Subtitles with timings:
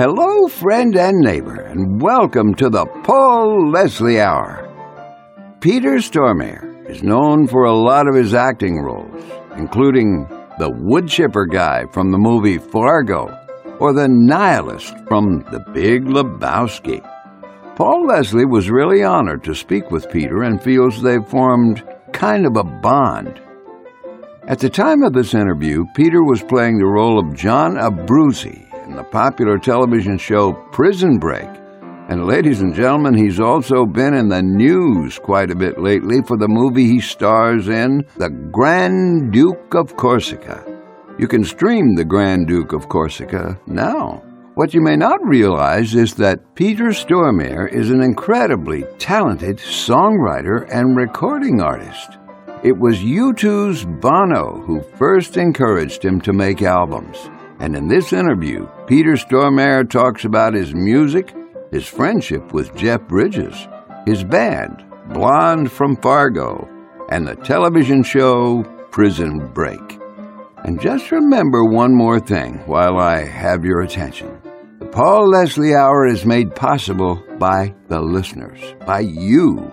[0.00, 4.66] Hello, friend and neighbor, and welcome to the Paul Leslie Hour.
[5.60, 9.22] Peter Stormare is known for a lot of his acting roles,
[9.58, 10.26] including
[10.58, 13.28] the woodchipper guy from the movie Fargo
[13.78, 17.02] or the nihilist from The Big Lebowski.
[17.76, 22.56] Paul Leslie was really honored to speak with Peter and feels they've formed kind of
[22.56, 23.38] a bond.
[24.48, 28.96] At the time of this interview, Peter was playing the role of John Abruzzi in
[28.96, 31.48] the popular television show Prison Break.
[32.08, 36.36] And ladies and gentlemen, he's also been in the news quite a bit lately for
[36.36, 40.64] the movie he stars in, The Grand Duke of Corsica.
[41.20, 44.24] You can stream The Grand Duke of Corsica now.
[44.56, 50.96] What you may not realize is that Peter Stormare is an incredibly talented songwriter and
[50.96, 52.18] recording artist.
[52.64, 57.30] It was U2's Bono who first encouraged him to make albums.
[57.60, 61.34] And in this interview, Peter Stormare talks about his music,
[61.70, 63.68] his friendship with Jeff Bridges,
[64.06, 66.66] his band, Blonde from Fargo,
[67.10, 69.98] and the television show Prison Break.
[70.64, 74.40] And just remember one more thing while I have your attention.
[74.78, 79.70] The Paul Leslie Hour is made possible by the listeners, by you.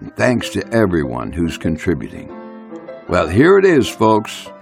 [0.00, 2.28] And thanks to everyone who's contributing.
[3.08, 4.52] Well, here it is, folks.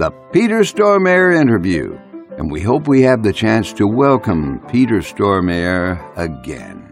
[0.00, 1.96] The Peter Stormare interview
[2.36, 6.89] and we hope we have the chance to welcome Peter Stormare again.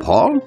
[0.00, 0.40] Paul?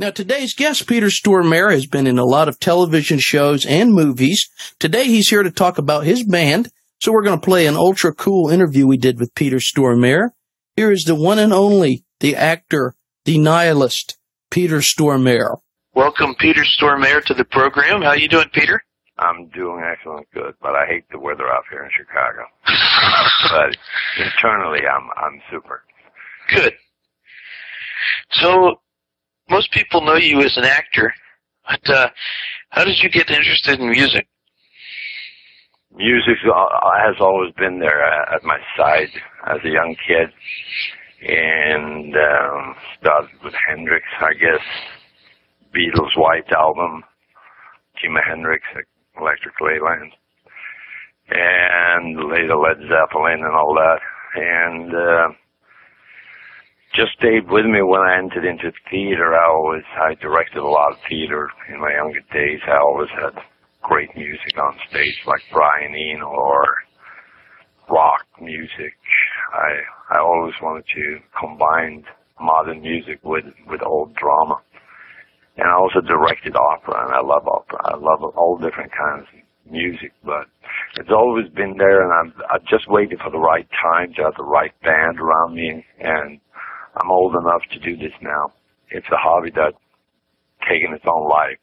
[0.00, 4.48] Now, today's guest, Peter Stormare, has been in a lot of television shows and movies.
[4.78, 6.70] Today, he's here to talk about his band.
[7.00, 10.30] So we're going to play an ultra cool interview we did with Peter Stormare.
[10.76, 12.94] Here is the one and only, the actor,
[13.24, 14.18] the nihilist,
[14.50, 15.58] Peter Stormare.
[15.94, 18.02] Welcome, Peter Stormare, to the program.
[18.02, 18.82] How you doing, Peter?
[19.18, 22.44] I'm doing excellent good, but I hate the weather out here in Chicago.
[23.50, 23.76] but
[24.18, 25.82] internally, I'm I'm super.
[26.52, 26.74] Good.
[28.32, 28.80] So,
[29.48, 31.12] most people know you as an actor,
[31.68, 32.08] but uh,
[32.70, 34.26] how did you get interested in music?
[35.96, 39.10] Music has always been there at my side
[39.46, 40.28] as a young kid,
[41.22, 44.60] and um, started with Hendrix, I guess.
[45.72, 47.04] Beatles' White Album,
[48.02, 48.64] Jimi Hendrix,
[49.20, 50.10] Electric Ladyland,
[51.30, 54.00] and later Led Zeppelin and all that,
[54.36, 55.28] and uh,
[56.94, 59.34] just stayed with me when I entered into theater.
[59.34, 62.60] I always I directed a lot of theater in my younger days.
[62.66, 63.34] I always had
[63.82, 66.76] great music on stage, like Brian Eno or
[67.90, 68.94] rock music.
[69.52, 72.04] I I always wanted to combine
[72.40, 74.60] modern music with with old drama
[75.56, 77.78] and I also directed opera, and I love opera.
[77.84, 80.46] I love all different kinds of music, but
[80.96, 84.34] it's always been there, and I'm I just waiting for the right time to have
[84.36, 86.40] the right band around me, and
[86.96, 88.52] I'm old enough to do this now.
[88.90, 89.76] It's a hobby that's
[90.68, 91.58] taken its own life.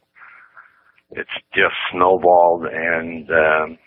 [1.11, 3.77] It's just snowballed, and um,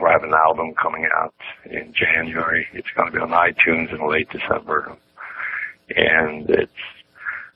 [0.00, 1.34] we have an album coming out
[1.64, 2.66] in January.
[2.72, 4.96] It's going to be on iTunes in late December,
[5.90, 6.72] and it's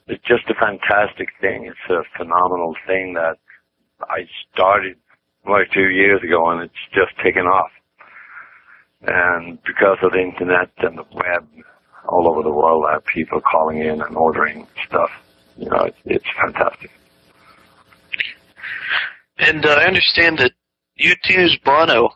[0.08, 1.66] it's just a fantastic thing.
[1.66, 3.36] It's a phenomenal thing that
[4.02, 4.96] I started
[5.48, 7.70] like two years ago and it's just taken off.
[9.02, 11.46] And because of the internet and the web
[12.08, 15.10] all over the world, I have people calling in and ordering stuff.
[15.56, 16.90] You know, it's, it's fantastic.
[19.38, 20.52] And uh, I understand that
[21.00, 22.10] U2's Bono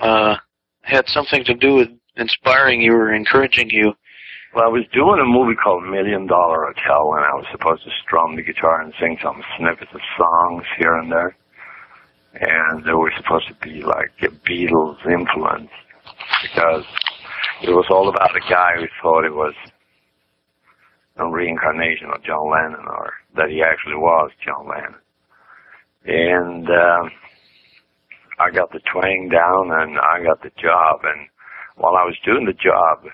[0.00, 0.36] uh,
[0.82, 3.92] had something to do with inspiring you or encouraging you
[4.54, 7.90] well, I was doing a movie called Million Dollar Hotel, and I was supposed to
[8.02, 11.36] strum the guitar and sing some snippets of songs here and there.
[12.34, 15.70] And they were supposed to be like a Beatles influence,
[16.42, 16.84] because
[17.62, 19.54] it was all about a guy who thought it was
[21.16, 24.94] a reincarnation of John Lennon, or that he actually was John Lennon.
[26.04, 27.08] And uh,
[28.38, 31.00] I got the twang down, and I got the job.
[31.02, 31.28] And
[31.76, 33.04] while I was doing the job,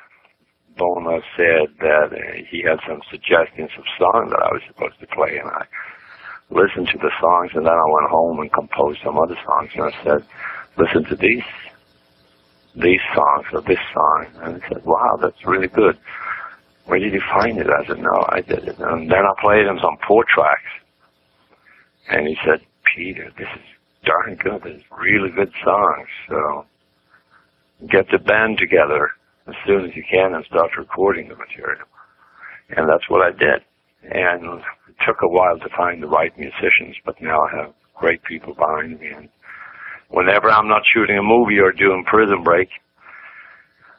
[0.77, 5.07] Bono said that uh, he had some suggestions of songs that I was supposed to
[5.07, 5.65] play, and I
[6.51, 9.85] listened to the songs, and then I went home and composed some other songs, and
[9.85, 10.27] I said,
[10.77, 11.45] listen to these,
[12.75, 15.99] these songs, or this song, and he said, wow, that's really good.
[16.87, 17.69] Where did you find it?
[17.69, 18.79] I said, no, I did it.
[18.79, 20.71] And then I played him some four tracks,
[22.11, 22.61] and he said,
[22.95, 23.63] Peter, this is
[24.05, 24.63] darn good.
[24.63, 26.09] There's really good songs.
[26.29, 26.67] So
[27.91, 29.11] get the band together
[29.47, 31.87] as soon as you can and start recording the material.
[32.71, 33.61] And that's what I did.
[34.03, 38.23] And it took a while to find the right musicians, but now I have great
[38.25, 39.09] people behind me.
[39.09, 39.29] And
[40.09, 42.69] whenever I'm not shooting a movie or doing Prison Break,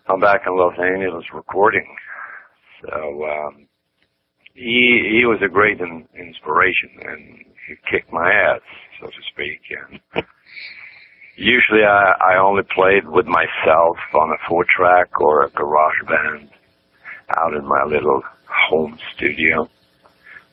[0.08, 1.88] I'm back in Los Angeles recording.
[2.84, 3.68] So um,
[4.54, 8.62] he he was a great in, inspiration, and he kicked my ass,
[9.00, 9.62] so to speak.
[9.72, 10.24] And
[11.36, 16.50] usually, I I only played with myself on a four track or a garage band
[17.38, 19.70] out in my little home studio.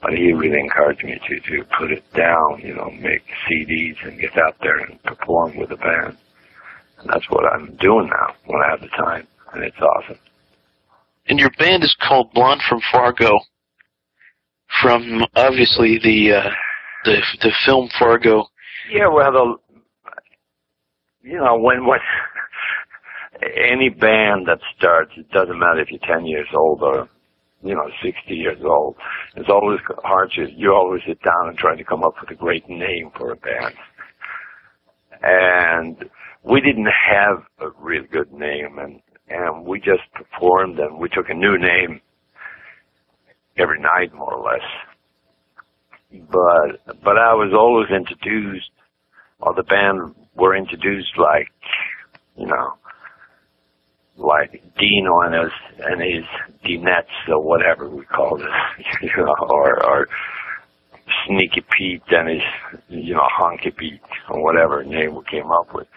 [0.01, 4.21] But he really encouraged me to to put it down, you know, make CDs and
[4.21, 6.17] get out there and perform with the band.
[6.99, 10.19] And that's what I'm doing now when I have the time, and it's awesome.
[11.29, 13.39] And your band is called Blonde from Fargo.
[14.81, 16.51] From obviously the uh,
[17.05, 18.47] the the film Fargo.
[18.91, 19.57] Yeah, well, the,
[21.23, 22.01] you know, when when
[23.43, 27.09] any band that starts, it doesn't matter if you're 10 years old or
[27.63, 28.97] you know 60 years old.
[29.37, 32.35] It's always hard to you always sit down and try to come up with a
[32.35, 33.75] great name for a band.
[35.23, 36.11] And
[36.43, 41.29] we didn't have a real good name, and and we just performed and we took
[41.31, 42.01] a new name
[43.57, 44.67] every night more or less.
[46.31, 48.71] But but I was always introduced
[49.41, 51.53] or the band were introduced like
[52.37, 52.75] you know
[54.17, 56.25] like Dino and his and his
[56.65, 58.49] Dinettes or whatever we call it,
[59.03, 60.09] you know, or or
[61.27, 62.43] Sneaky Pete and his
[62.89, 65.89] you know Honky Pete or whatever name we came up with.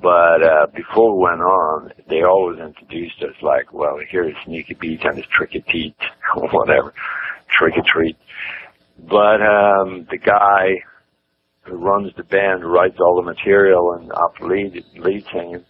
[0.00, 5.04] But uh, before we went on, they always introduced us like, well, here's Sneaky Pete
[5.04, 5.94] and his Tricky Teeth
[6.36, 6.92] or whatever,
[7.48, 8.16] Trick or Treat.
[8.98, 10.82] But um, the guy
[11.62, 15.64] who runs the band, writes all the material and up lead lead singing,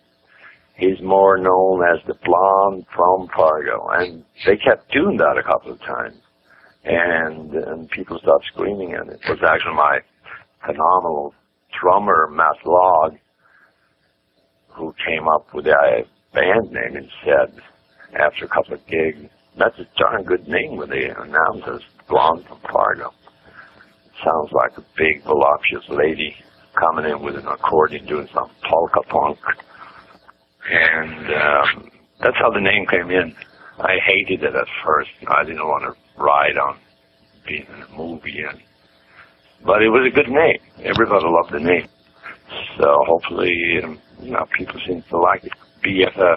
[0.76, 5.72] he's more known as the blonde from Fargo, and they kept doing that a couple
[5.72, 6.16] of times,
[6.84, 9.98] and and people started screaming, and it was actually my
[10.64, 11.34] phenomenal
[11.80, 13.18] drummer Matt Log
[14.74, 16.02] who came up with the uh,
[16.32, 17.60] band name and said
[18.18, 19.28] after a couple of gigs,
[19.58, 23.12] that's a darn good name when they announced as Blonde from Fargo.
[24.25, 26.37] Sounds like a big voluptuous lady
[26.79, 29.38] coming in with an accordion doing some polka punk.
[30.70, 33.35] And um, that's how the name came in.
[33.79, 35.11] I hated it at first.
[35.29, 36.79] I didn't want to ride on
[37.47, 38.61] being in a movie, and
[39.64, 40.59] but it was a good name.
[40.85, 41.88] Everybody loved the name.
[42.79, 45.53] So hopefully, um, you know, people seem to like it.
[45.85, 46.37] BFF,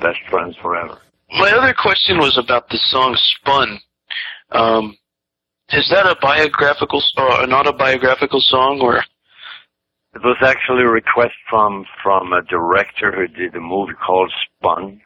[0.00, 0.98] best friends forever.
[1.30, 3.80] My other question was about the song "Spun."
[4.52, 4.96] Um,
[5.72, 8.98] is that a biographical or an autobiographical song, or?
[10.14, 15.00] It was actually a request from from a director who did a movie called Spun,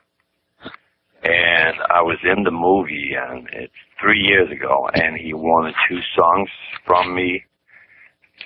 [1.23, 6.01] and I was in the movie, and it's three years ago, and he wanted two
[6.15, 6.51] songs
[6.85, 7.45] from me,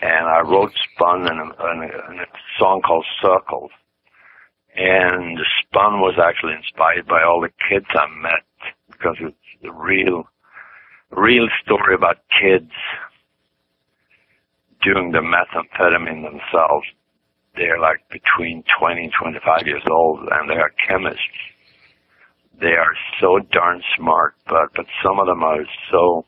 [0.00, 2.26] and I wrote Spun and a, and a,
[2.58, 3.70] song called Circles,
[4.76, 8.46] and Spun was actually inspired by all the kids I met
[8.90, 10.24] because it's a real,
[11.12, 12.70] real story about kids
[14.82, 16.86] doing the methamphetamine themselves.
[17.54, 21.20] They're like between 20 and 25 years old and they are chemists.
[22.60, 26.24] They are so darn smart, but, but some of them are so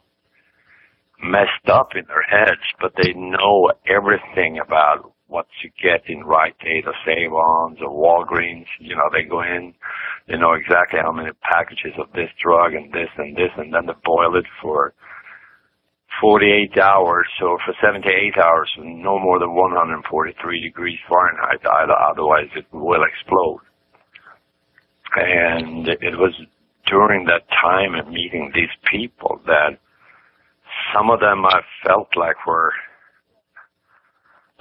[1.22, 6.56] messed up in their heads, but they know everything about what you get in Rite
[6.64, 8.66] Aid or Sav-Ons or Walgreens.
[8.78, 9.74] You know, they go in,
[10.28, 13.86] they know exactly how many packages of this drug and this and this, and then
[13.86, 14.92] they boil it for
[16.20, 23.02] 48 hours, so for 78 hours, no more than 143 degrees Fahrenheit, otherwise it will
[23.02, 23.60] explode.
[25.16, 26.34] And it was
[26.86, 29.78] during that time and meeting these people that
[30.94, 32.72] some of them I felt like were,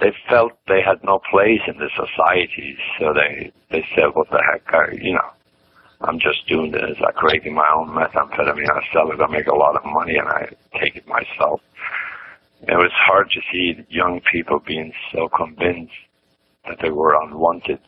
[0.04, 4.42] they felt they had no place in the society, so they, they said, what the
[4.52, 5.30] heck, I, you know,
[6.02, 6.98] I'm just doing this.
[6.98, 8.68] I'm creating my own methamphetamine.
[8.68, 9.20] I sell it.
[9.20, 11.62] I make a lot of money, and I take it myself.
[12.68, 15.94] It was hard to see young people being so convinced
[16.68, 17.78] that they were unwanted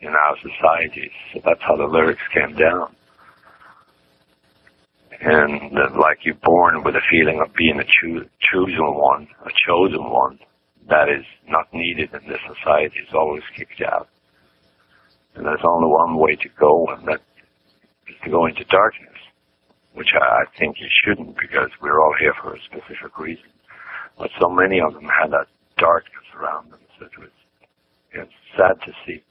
[0.00, 1.12] in our societies.
[1.34, 2.94] So that's how the lyrics came down.
[5.20, 9.50] And uh, like you're born with a feeling of being a choo- chosen one, a
[9.66, 10.38] chosen one,
[10.88, 14.08] that is not needed in this society is always kicked out.
[15.34, 17.20] And there's only one way to go, and that
[18.08, 19.18] is to go into darkness,
[19.94, 23.50] which I, I think you shouldn't because we're all here for a specific reason.
[24.18, 26.80] But so many of them had that darkness around them.
[26.98, 27.30] So it was,
[28.12, 29.22] it's sad to see.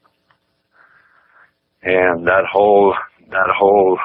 [1.83, 2.95] And that whole,
[3.29, 3.97] that whole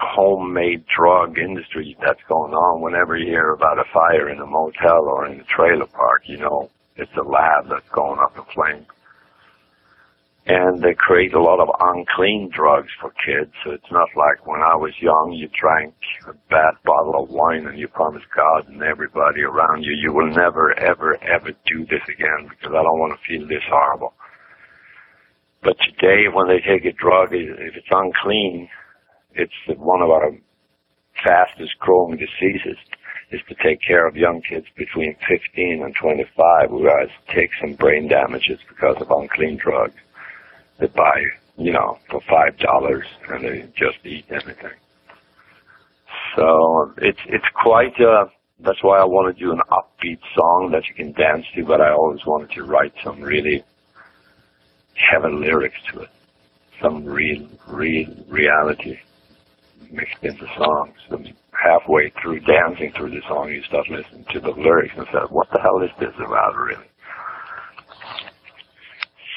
[0.00, 5.04] homemade drug industry that's going on whenever you hear about a fire in a motel
[5.04, 8.86] or in a trailer park, you know, it's a lab that's going up in flames
[10.46, 13.50] and they create a lot of unclean drugs for kids.
[13.64, 15.94] So it's not like when I was young, you drank
[16.28, 20.28] a bad bottle of wine and you promised God and everybody around you, you will
[20.28, 24.12] never, ever, ever do this again because I don't want to feel this horrible.
[25.62, 28.68] But today, when they take a drug, if it's unclean,
[29.34, 30.32] it's one of our
[31.22, 32.76] fastest growing diseases
[33.30, 37.74] is to take care of young kids between 15 and 25 who has take some
[37.74, 39.94] brain damages because of unclean drugs
[40.78, 41.24] that buy,
[41.56, 44.76] you know, for five dollars and they just eat anything.
[46.36, 48.26] So it's it's quite uh
[48.60, 51.80] that's why I want to do an upbeat song that you can dance to, but
[51.80, 53.64] I always wanted to write some really
[54.94, 56.08] heavy lyrics to it.
[56.80, 58.98] Some real real reality
[59.94, 60.96] mixed into songs.
[61.10, 65.20] And halfway through dancing through the song you start listening to the lyrics and say,
[65.30, 66.86] What the hell is this about really?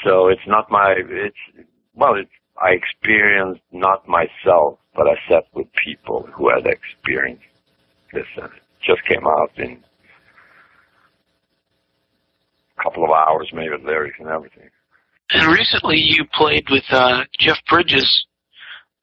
[0.04, 2.30] So it's not my, it's, well, it's,
[2.62, 7.44] I experienced not myself, but I sat with people who had experienced
[8.14, 9.84] this and it just came out in
[12.78, 14.70] a couple of hours, maybe lyrics and everything.
[15.32, 18.26] And recently you played with uh, Jeff Bridges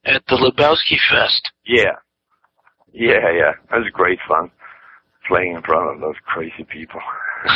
[0.04, 1.50] at the Lebowski Fest.
[1.66, 1.96] Yeah.
[2.92, 3.52] Yeah, yeah.
[3.70, 4.50] That was great fun
[5.26, 7.00] playing in front of those crazy people.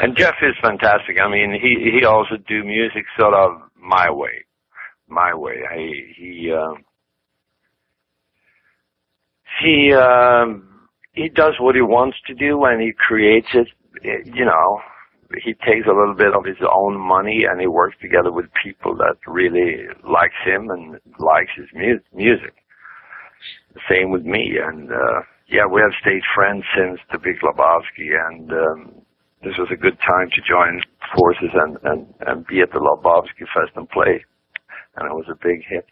[0.00, 1.18] and Jeff is fantastic.
[1.20, 4.44] I mean, he he also do music sort of my way,
[5.06, 5.56] my way.
[5.74, 6.84] He he um,
[9.62, 13.68] he um, he does what he wants to do and he creates it.
[14.02, 14.80] You know,
[15.44, 18.96] he takes a little bit of his own money and he works together with people
[18.96, 22.54] that really likes him and likes his mu- music.
[23.90, 24.90] Same with me and.
[24.92, 25.20] uh
[25.50, 28.92] yeah, we have stayed friends since the Big Lebowski, and um,
[29.42, 30.82] this was a good time to join
[31.16, 34.22] forces and, and, and be at the Lebowski Fest and play.
[34.96, 35.86] And it was a big hit.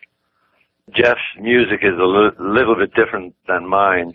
[0.95, 4.15] Jeff's music is a li- little bit different than mine.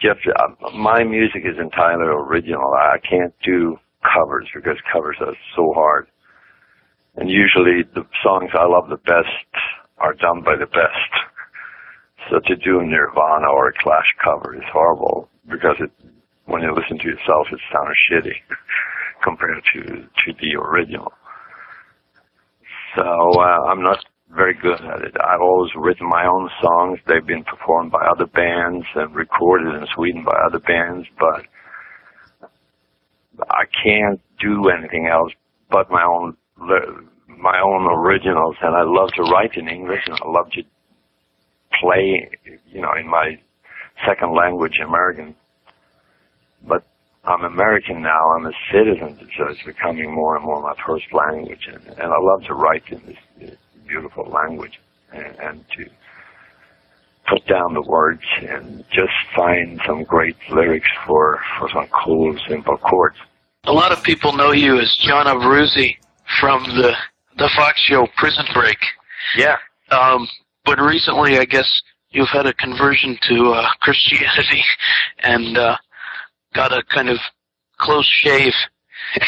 [0.00, 2.74] Jeff, uh, my music is entirely original.
[2.74, 3.78] I can't do
[4.14, 6.06] covers because covers are so hard.
[7.16, 9.48] And usually the songs I love the best
[9.98, 11.12] are done by the best.
[12.30, 15.90] So to do a Nirvana or a Clash cover is horrible because it
[16.46, 18.36] when you listen to yourself, it sounds shitty
[19.22, 21.12] compared to to the original.
[22.94, 24.04] So uh, I'm not
[24.36, 25.16] very good at it.
[25.18, 26.98] I've always written my own songs.
[27.06, 31.46] They've been performed by other bands and recorded in Sweden by other bands, but
[33.50, 35.32] I can't do anything else
[35.70, 36.36] but my own
[37.28, 38.56] my own originals.
[38.62, 40.62] And I love to write in English, and I love to
[41.80, 42.30] play,
[42.68, 43.38] you know, in my
[44.06, 45.34] second language, American
[46.66, 46.84] but
[47.24, 48.30] I'm American now.
[48.36, 52.18] I'm a citizen, so it's becoming more and more my first language, and, and I
[52.20, 54.80] love to write in this, this beautiful language
[55.12, 55.86] and, and to
[57.28, 62.76] put down the words and just find some great lyrics for for some cool, simple
[62.78, 63.16] chords.
[63.64, 65.96] A lot of people know you as John Abruzzi
[66.40, 66.94] from the
[67.38, 68.78] the Fox show Prison Break.
[69.36, 69.56] Yeah.
[69.90, 70.28] Um,
[70.64, 71.68] but recently, I guess
[72.10, 74.62] you've had a conversion to uh, Christianity,
[75.20, 75.76] and uh,
[76.54, 77.18] got a kind of
[77.78, 78.52] close shave.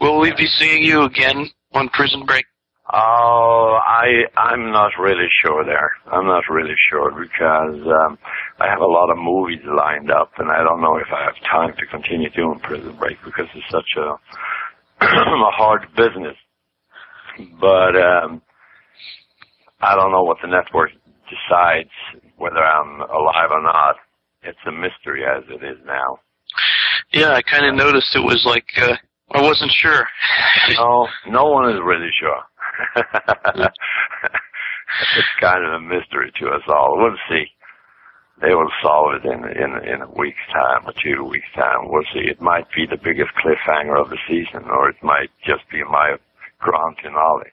[0.00, 2.44] Will we be seeing you again on Prison Break?
[2.90, 5.92] Oh, I I'm not really sure there.
[6.10, 8.18] I'm not really sure because um,
[8.58, 11.34] I have a lot of movies lined up, and I don't know if I have
[11.50, 14.16] time to continue doing Prison Break because it's such a
[15.04, 16.36] a hard business.
[17.60, 18.40] But um,
[19.80, 20.90] I don't know what the network
[21.28, 21.90] decides
[22.38, 23.96] whether I'm alive or not
[24.42, 26.18] it's a mystery as it is now.
[27.12, 28.96] Yeah, I kind of noticed it was like uh,
[29.32, 30.06] I wasn't sure.
[30.76, 32.40] no, no one is really sure.
[35.16, 36.98] it's kind of a mystery to us all.
[36.98, 37.46] We'll see.
[38.40, 41.90] They will solve it in in in a week's time or two weeks time.
[41.90, 42.30] We'll see.
[42.30, 46.16] It might be the biggest cliffhanger of the season, or it might just be my
[46.60, 47.50] grand finale.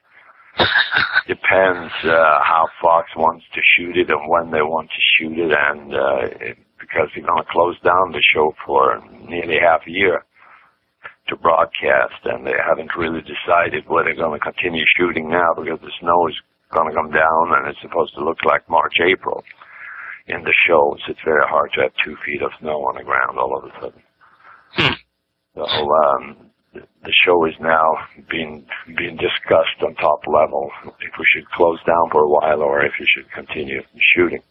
[1.26, 5.52] Depends uh, how Fox wants to shoot it and when they want to shoot it,
[5.52, 9.90] and uh, it, because they're going to close down the show for nearly half a
[9.90, 10.24] year
[11.28, 15.80] to broadcast, and they haven't really decided whether they're going to continue shooting now because
[15.80, 16.34] the snow is
[16.72, 19.42] going to come down and it's supposed to look like March, April.
[20.28, 20.98] in the shows.
[21.08, 23.72] It's very hard to have two feet of snow on the ground all of a
[23.80, 24.02] sudden.
[24.72, 24.94] Hmm.
[25.54, 27.94] So um, the the show is now
[28.30, 28.66] being
[28.98, 32.92] being discussed on top level if we should close down for a while or if
[32.98, 33.82] we should continue
[34.14, 34.42] shooting.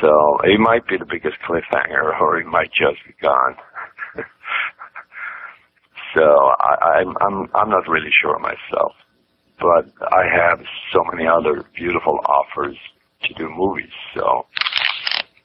[0.00, 3.56] So it might be the biggest cliffhanger, or it might just be gone.
[6.14, 6.22] So
[6.60, 8.92] I, I'm I'm I'm not really sure myself,
[9.60, 10.60] but I have
[10.92, 12.76] so many other beautiful offers
[13.24, 13.92] to do movies.
[14.14, 14.46] So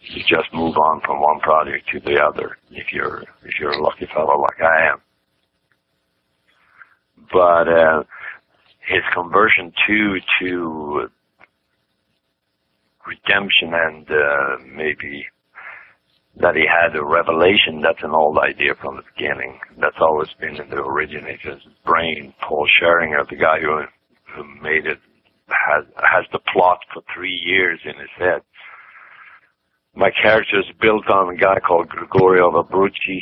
[0.02, 3.82] you just move on from one project to the other if you're if you're a
[3.82, 5.02] lucky fellow like I am.
[7.32, 8.04] But uh,
[8.88, 11.10] his conversion to to
[13.06, 15.26] redemption and uh, maybe
[16.38, 19.60] that he had a revelation, that's an old idea from the beginning.
[19.78, 22.34] That's always been in the originator's brain.
[22.42, 23.84] Paul Scheringer, the guy who,
[24.36, 25.00] who made it,
[25.48, 28.42] has, has the plot for three years in his head.
[29.96, 33.22] My character is built on a guy called Gregorio Abruzzi,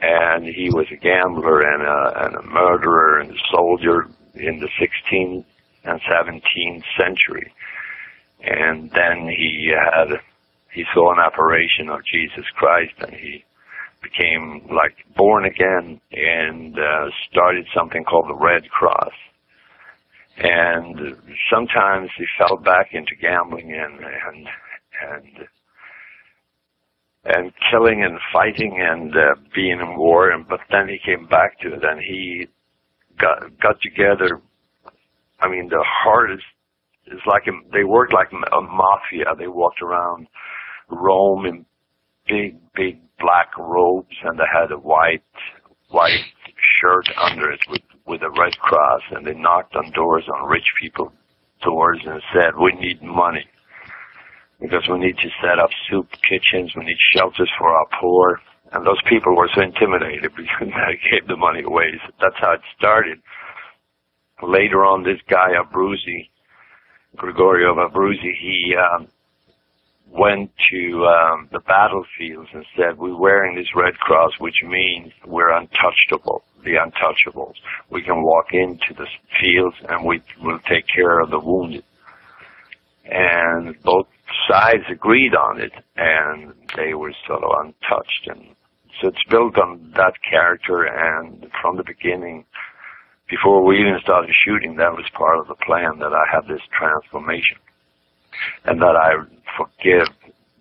[0.00, 4.68] and he was a gambler and a, and a murderer and a soldier in the
[4.80, 5.44] 16th
[5.84, 7.52] and 17th century
[8.42, 10.18] and then he had
[10.72, 13.44] he saw an apparition of Jesus Christ and he
[14.02, 19.12] became like born again and uh, started something called the Red Cross.
[20.38, 21.16] And
[21.52, 24.48] sometimes he fell back into gambling and and
[25.02, 25.48] and
[27.24, 30.30] and killing and fighting and uh, being in war.
[30.30, 32.48] And but then he came back to it and he
[33.18, 34.40] got got together.
[35.38, 36.44] I mean, the hardest
[37.06, 39.34] is like a, they worked like a mafia.
[39.38, 40.28] They walked around
[40.92, 41.64] Rome in
[42.28, 45.22] big, big black robes, and they had a white,
[45.90, 46.24] white
[46.80, 49.02] shirt under it with with a red cross.
[49.10, 51.12] And they knocked on doors on rich people
[51.62, 53.46] doors and said, "We need money
[54.60, 56.74] because we need to set up soup kitchens.
[56.76, 58.40] We need shelters for our poor."
[58.72, 61.92] And those people were so intimidated because they gave the money away.
[62.06, 63.18] So that's how it started.
[64.42, 66.30] Later on, this guy Abruzzi
[67.16, 69.06] Gregorio Abruzzi, he um,
[70.12, 75.52] went to um, the battlefields and said, we're wearing this red cross, which means we're
[75.52, 77.54] untouchable, the untouchables.
[77.90, 79.06] We can walk into the
[79.40, 81.84] fields and we will take care of the wounded.
[83.06, 84.06] And both
[84.48, 88.28] sides agreed on it, and they were sort of untouched.
[88.28, 88.54] And
[89.00, 92.44] so it's built on that character, and from the beginning,
[93.28, 96.62] before we even started shooting, that was part of the plan that I have this
[96.78, 97.58] transformation
[98.64, 99.12] and that I
[99.56, 100.08] forgive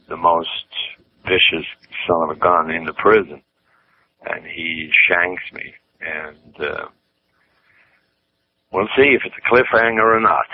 [0.09, 0.49] the most
[1.23, 1.65] vicious
[2.07, 3.41] son of a gun in the prison.
[4.25, 5.73] And he shanks me.
[6.01, 6.85] And uh,
[8.71, 10.45] we'll see if it's a cliffhanger or not.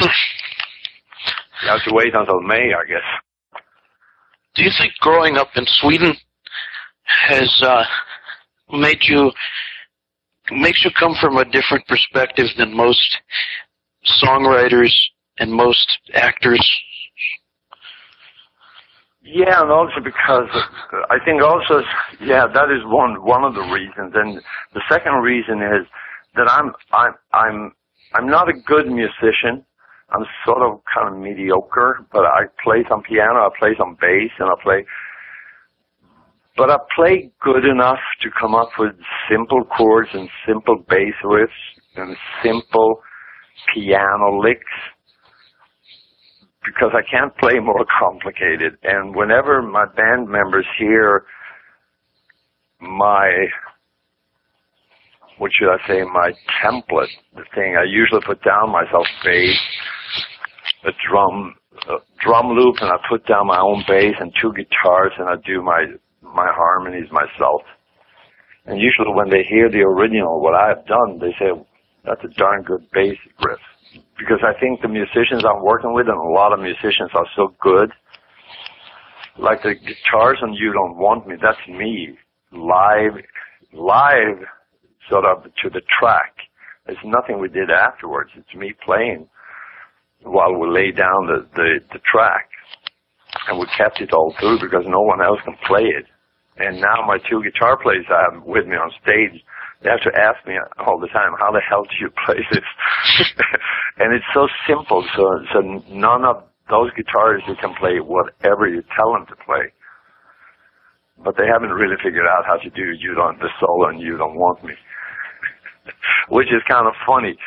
[1.62, 3.62] you have to wait until May, I guess.
[4.54, 6.14] Do you think growing up in Sweden
[7.28, 7.84] has uh,
[8.72, 9.30] made you
[10.50, 13.18] makes you come from a different perspective than most
[14.22, 14.92] songwriters
[15.38, 16.64] and most actors.
[19.22, 20.48] Yeah, and also because
[21.10, 21.82] I think also,
[22.20, 24.40] yeah, that is one one of the reasons, and
[24.72, 25.86] the second reason is
[26.36, 27.72] that I'm I'm I'm
[28.14, 29.64] I'm not a good musician.
[30.10, 34.30] I'm sort of kind of mediocre, but I play some piano, I play some bass,
[34.38, 34.86] and I play
[36.56, 38.94] but I play good enough to come up with
[39.30, 41.48] simple chords and simple bass riffs
[41.96, 43.02] and simple
[43.74, 44.62] piano licks
[46.66, 48.76] because I can't play more complicated.
[48.82, 51.24] And whenever my band members hear
[52.80, 53.46] my,
[55.38, 59.56] what should I say, my template, the thing I usually put down myself bass,
[60.84, 61.54] a drum,
[61.88, 65.36] a drum loop, and I put down my own bass and two guitars, and I
[65.46, 65.86] do my
[66.22, 67.62] my harmonies myself.
[68.66, 71.52] And usually when they hear the original, what I have done, they say,
[72.04, 73.60] that's a darn good bass riff.
[74.18, 77.54] Because I think the musicians I'm working with, and a lot of musicians are so
[77.60, 77.92] good,
[79.38, 82.16] like the guitars on You Don't Want Me, that's me,
[82.52, 83.12] live,
[83.72, 84.38] live,
[85.10, 86.34] sort of to the track.
[86.86, 88.30] It's nothing we did afterwards.
[88.36, 89.28] It's me playing
[90.22, 92.48] while we lay down the, the, the track.
[93.48, 96.06] And we kept it all through because no one else can play it.
[96.58, 99.42] And now my two guitar players I have with me on stage,
[99.86, 102.66] they have to ask me all the time, how the hell do you play this?
[103.98, 105.06] and it's so simple.
[105.14, 105.22] So,
[105.54, 105.60] so
[105.94, 109.70] none of those guitarists can play whatever you tell them to play.
[111.22, 114.18] But they haven't really figured out how to do you don't, the solo and you
[114.18, 114.74] don't want me.
[116.28, 117.38] Which is kind of funny.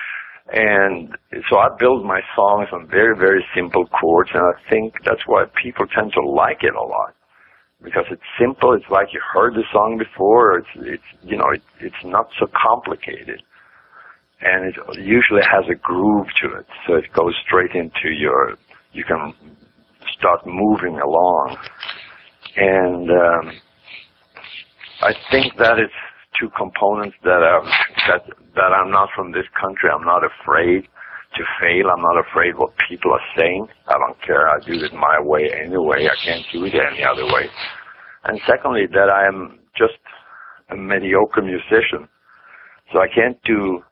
[0.53, 1.15] And
[1.49, 5.43] so I build my songs on very, very simple chords, and I think that's why
[5.61, 7.13] people tend to like it a lot.
[7.83, 11.61] Because it's simple, it's like you heard the song before, it's, it's, you know, it,
[11.79, 13.41] it's not so complicated.
[14.41, 18.57] And it usually has a groove to it, so it goes straight into your,
[18.93, 19.33] you can
[20.17, 21.57] start moving along.
[22.57, 23.51] And, um,
[25.01, 25.93] I think that it's
[26.39, 27.63] two components that are
[28.07, 28.23] that
[28.55, 29.89] that I'm not from this country.
[29.89, 30.87] I'm not afraid
[31.35, 31.89] to fail.
[31.89, 33.67] I'm not afraid what people are saying.
[33.87, 34.47] I don't care.
[34.49, 36.07] I do it my way anyway.
[36.07, 37.49] I can't do it any other way.
[38.25, 39.99] And secondly, that I am just
[40.69, 42.07] a mediocre musician.
[42.91, 43.83] So I can't do.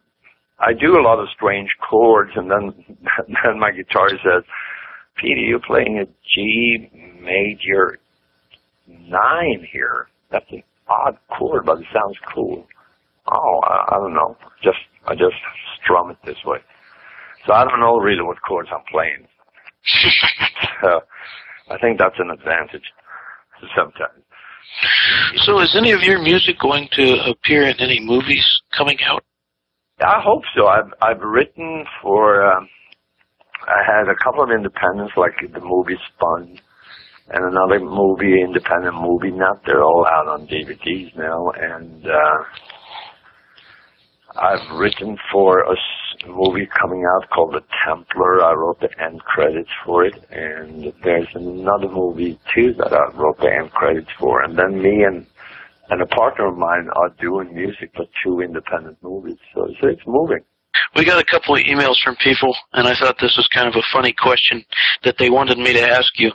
[0.60, 2.74] I do a lot of strange chords, and then
[3.44, 4.44] then my guitar says,
[5.16, 6.90] "Peter, you're playing a G
[7.22, 8.00] major
[8.88, 10.08] nine here.
[10.32, 12.66] That's an odd chord, but it sounds cool.
[13.32, 14.36] Oh, I, I don't know.
[14.64, 15.36] Just I just
[15.82, 16.60] strum it this way.
[17.48, 19.26] So I don't know really what chords I'm playing.
[20.82, 21.02] so
[21.74, 22.84] I think that's an advantage
[23.76, 24.24] sometimes.
[25.46, 28.46] So is any of your music going to appear in any movies
[28.78, 29.24] coming out?
[30.00, 30.68] I hope so.
[30.68, 32.46] I've I've written for.
[32.46, 32.70] Um,
[33.64, 36.60] I had a couple of independents, like the movie Spun,
[37.30, 39.32] and another movie, independent movie.
[39.32, 42.44] Not they're all out on DVDs now, and uh,
[44.38, 45.76] I've written for a
[46.28, 48.44] movie coming out called The Templar.
[48.44, 53.38] I wrote the end credits for it, and there's another movie too that I wrote
[53.40, 54.42] the end credits for.
[54.44, 55.26] And then me and
[55.90, 59.38] and a partner of mine are doing music for two independent movies.
[59.56, 60.40] So, so it's moving.
[60.96, 63.76] We got a couple of emails from people, and I thought this was kind of
[63.76, 64.64] a funny question
[65.04, 66.32] that they wanted me to ask you.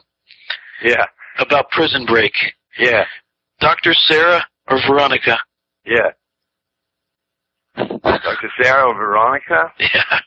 [0.82, 1.04] Yeah.
[1.38, 2.32] About Prison Break.
[2.78, 3.04] Yeah.
[3.60, 3.92] Dr.
[4.06, 5.38] Sarah or Veronica?
[5.84, 6.10] Yeah.
[7.76, 8.50] Dr.
[8.60, 9.72] Sarah or Veronica?
[9.78, 10.20] Yeah.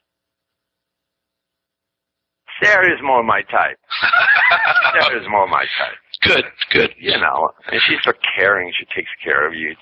[2.64, 3.78] Sarah is more my type.
[4.94, 5.98] Sarah is more my type.
[6.22, 6.90] Good, good.
[6.98, 8.72] You know, and she's so caring.
[8.80, 9.76] She takes care of you.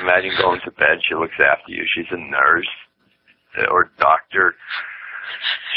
[0.00, 0.98] Imagine going to bed.
[1.06, 1.84] She looks after you.
[1.94, 2.68] She's a nurse
[3.58, 4.54] uh, or doctor.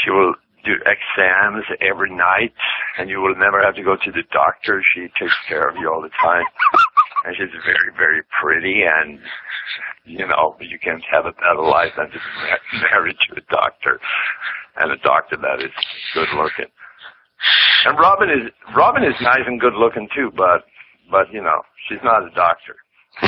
[0.02, 2.54] She will do exams every night,
[2.98, 4.82] and you will never have to go to the doctor.
[4.94, 6.44] She takes care of you all the time.
[7.24, 9.20] And she's very, very pretty, and
[10.04, 14.00] you know, you can't have a better life than to be married to a doctor,
[14.76, 15.70] and a doctor that is
[16.14, 16.66] good looking.
[17.84, 20.64] And Robin is Robin is nice and good looking too, but
[21.10, 22.76] but you know, she's not a doctor.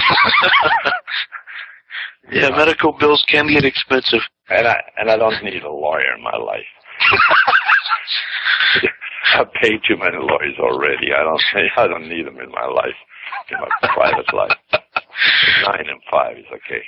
[2.33, 4.21] yeah, medical bills can get expensive.
[4.49, 6.67] And I and I don't need a lawyer in my life.
[9.37, 11.13] I've paid too many lawyers already.
[11.13, 11.43] I don't
[11.77, 12.97] I don't need them in my life,
[13.51, 14.59] in my private life.
[15.67, 16.83] Nine and five is okay.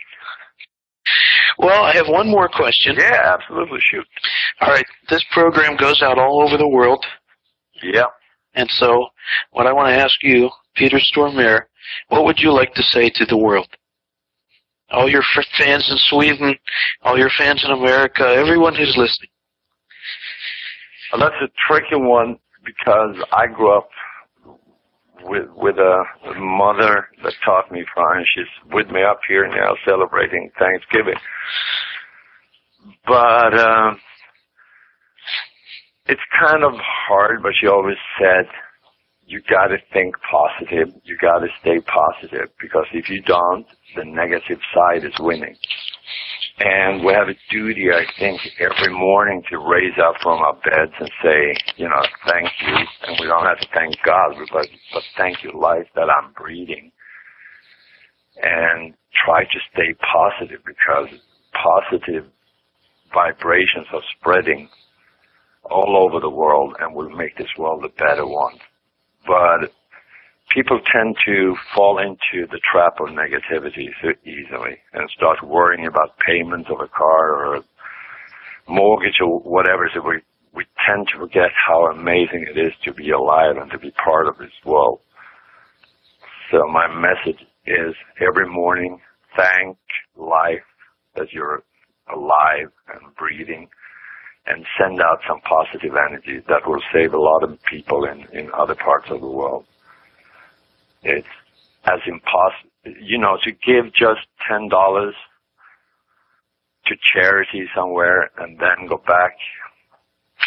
[1.59, 2.97] Well, I have one more question.
[2.99, 3.79] Yeah, absolutely.
[3.91, 4.07] Shoot.
[4.61, 4.87] All right.
[5.09, 7.05] This program goes out all over the world.
[7.83, 8.07] Yeah.
[8.55, 9.07] And so,
[9.53, 11.63] what I want to ask you, Peter Stormare,
[12.09, 13.69] what would you like to say to the world?
[14.91, 15.23] All your
[15.59, 16.55] fans in Sweden,
[17.03, 19.31] all your fans in America, everyone who's listening.
[21.13, 23.89] Well, that's a tricky one because I grew up
[25.23, 26.05] with with a
[26.39, 28.27] mother that taught me French.
[28.35, 31.19] She's with me up here now celebrating Thanksgiving.
[33.07, 33.95] But uh,
[36.07, 38.47] it's kind of hard, but she always said,
[39.27, 40.95] you got to think positive.
[41.05, 45.57] You got to stay positive because if you don't, the negative side is winning.
[46.59, 50.93] And we have a duty, I think, every morning to raise up from our beds
[50.99, 52.75] and say, you know, thank you.
[53.07, 56.93] And we don't have to thank God, but, but thank you, life, that I'm breathing.
[58.43, 61.09] And try to stay positive because
[61.53, 62.25] positive
[63.13, 64.69] vibrations are spreading
[65.65, 68.55] all over the world and will make this world a better one.
[69.27, 69.73] But
[70.53, 76.19] people tend to fall into the trap of negativity so easily and start worrying about
[76.19, 77.65] payments of a car or a
[78.69, 79.91] mortgage or whatever.
[79.95, 80.21] So we,
[80.55, 84.27] we tend to forget how amazing it is to be alive and to be part
[84.27, 85.01] of this world.
[86.51, 89.01] So my message is every morning,
[89.37, 89.77] thank
[90.17, 90.65] life
[91.17, 91.63] that you're
[92.15, 93.69] alive and breathing
[94.47, 98.49] and send out some positive energy that will save a lot of people in, in
[98.55, 99.65] other parts of the world.
[101.07, 101.27] It's
[101.85, 105.13] as impossible, you know, to give just $10
[106.87, 109.37] to charity somewhere and then go back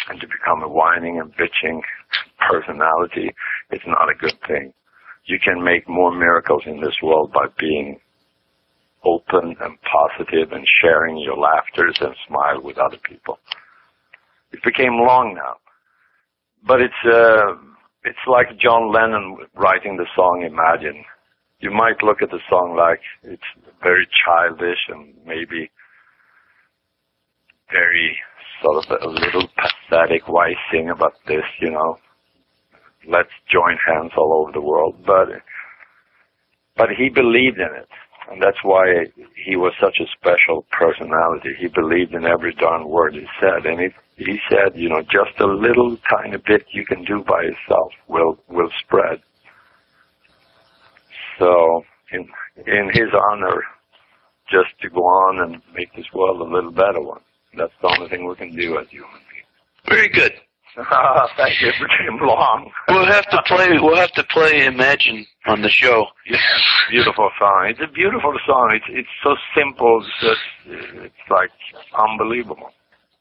[0.10, 1.82] and to become a whining and bitching
[2.50, 3.34] personality,
[3.72, 4.74] it's not a good thing.
[5.26, 8.00] You can make more miracles in this world by being
[9.06, 13.40] open and positive and sharing your laughters and smile with other people.
[14.52, 15.56] It became long now,
[16.66, 17.54] but it's uh,
[18.10, 21.06] it's like John Lennon writing the song Imagine.
[21.60, 23.50] You might look at the song like it's
[23.84, 25.70] very childish and maybe
[27.72, 28.18] very
[28.64, 30.28] sort of a little pathetic.
[30.28, 31.98] Why sing about this, you know?
[33.08, 34.96] Let's join hands all over the world.
[35.06, 35.28] But,
[36.76, 37.90] but he believed in it.
[38.32, 41.50] And that's why he was such a special personality.
[41.58, 43.66] He believed in every darn word he said.
[43.66, 47.42] And he, he said, you know, just a little tiny bit you can do by
[47.42, 49.22] yourself will, will spread.
[51.40, 52.28] So, in,
[52.68, 53.64] in his honor,
[54.52, 57.22] just to go on and make this world a little better one.
[57.58, 59.48] That's the only thing we can do as human beings.
[59.88, 60.34] Very good.
[61.38, 61.70] Thank you.
[61.70, 62.72] It became long.
[62.88, 63.68] We'll have to play.
[63.82, 66.06] We'll have to play Imagine on the show.
[66.28, 66.42] Yes,
[66.90, 67.68] beautiful song.
[67.70, 68.72] It's a beautiful song.
[68.74, 70.04] It's it's so simple.
[70.06, 71.50] It's just, it's like
[71.98, 72.70] unbelievable.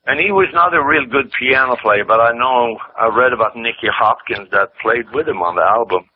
[0.06, 3.56] And he was not a real good piano player, but I know I read about
[3.56, 6.08] Nicky Hopkins that played with him on the album.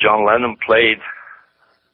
[0.00, 0.98] John Lennon played,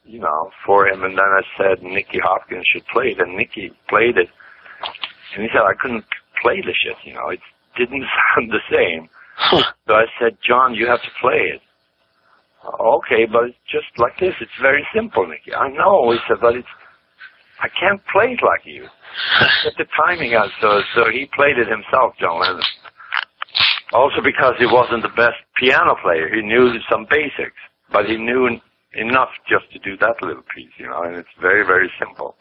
[0.04, 3.72] you know, for him, and then I said Nicky Hopkins should play it, and Nicky
[3.88, 4.28] played it,
[5.34, 6.04] and he said I couldn't
[6.40, 7.40] play the shit, you know, it
[7.78, 9.08] didn't sound the same.
[9.86, 11.60] So I said, John, you have to play it.
[12.80, 14.34] Okay, but it's just like this.
[14.40, 15.54] It's very simple, Nicky.
[15.54, 16.10] I know.
[16.10, 16.68] He said, but it's
[17.60, 18.86] I can't play it like you.
[19.64, 20.50] Get the timing out.
[20.60, 22.62] So so he played it himself, John Lennon.
[23.92, 26.28] Also because he wasn't the best piano player.
[26.28, 27.56] He knew some basics,
[27.90, 28.60] but he knew
[28.94, 31.02] enough just to do that little piece, you know.
[31.02, 32.36] And it's very very simple.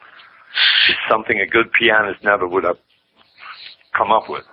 [0.90, 2.78] It's something a good pianist never would have
[3.98, 4.44] come up with.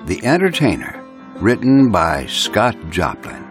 [0.07, 1.03] The Entertainer,
[1.35, 3.43] written by Scott Joplin.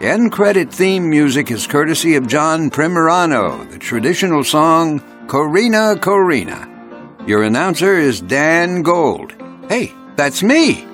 [0.00, 7.28] End credit theme music is courtesy of John Primorano, the traditional song Corina Corina.
[7.28, 9.34] Your announcer is Dan Gold.
[9.68, 10.86] Hey, that's me.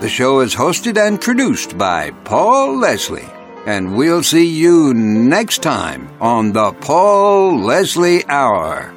[0.00, 3.28] The show is hosted and produced by Paul Leslie.
[3.66, 8.94] And we'll see you next time on the Paul Leslie Hour.